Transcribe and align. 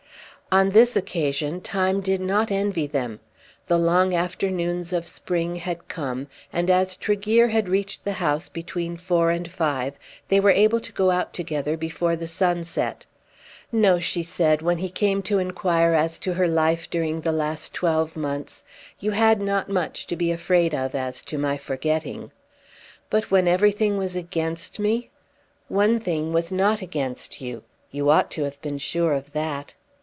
On 0.53 0.71
this 0.71 0.97
occasion 0.97 1.61
time 1.61 2.01
did 2.01 2.19
not 2.19 2.51
envy 2.51 2.85
them. 2.85 3.21
The 3.67 3.77
long 3.77 4.13
afternoons 4.13 4.91
of 4.91 5.07
spring 5.07 5.55
had 5.55 5.87
come, 5.87 6.27
and 6.51 6.69
as 6.69 6.97
Tregear 6.97 7.47
had 7.47 7.69
reached 7.69 8.03
the 8.03 8.11
house 8.19 8.49
between 8.49 8.97
four 8.97 9.29
and 9.31 9.49
five 9.49 9.93
they 10.27 10.41
were 10.41 10.51
able 10.51 10.81
to 10.81 10.91
go 10.91 11.09
out 11.09 11.33
together 11.33 11.77
before 11.77 12.17
the 12.17 12.27
sun 12.27 12.65
set. 12.65 13.05
"No," 13.71 13.97
she 13.97 14.23
said 14.23 14.61
when 14.61 14.79
he 14.79 14.89
came 14.89 15.21
to 15.21 15.39
inquire 15.39 15.93
as 15.93 16.19
to 16.19 16.33
her 16.33 16.49
life 16.49 16.89
during 16.89 17.21
the 17.21 17.31
last 17.31 17.73
twelve 17.73 18.17
months; 18.17 18.65
"you 18.99 19.11
had 19.11 19.39
not 19.39 19.69
much 19.69 20.05
to 20.07 20.17
be 20.17 20.33
afraid 20.33 20.75
of 20.75 20.93
as 20.93 21.21
to 21.21 21.37
my 21.37 21.55
forgetting." 21.55 22.29
"But 23.09 23.31
when 23.31 23.47
everything 23.47 23.95
was 23.95 24.17
against 24.17 24.79
me?" 24.79 25.11
"One 25.69 25.97
thing 25.97 26.33
was 26.33 26.51
not 26.51 26.81
against 26.81 27.39
you. 27.39 27.63
You 27.89 28.09
ought 28.09 28.29
to 28.31 28.43
have 28.43 28.61
been 28.61 28.79
sure 28.79 29.13
of 29.13 29.31
that." 29.31 29.75